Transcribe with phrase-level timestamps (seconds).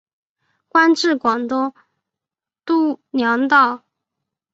[0.67, 1.75] 官至广东
[2.65, 3.83] 督粮道。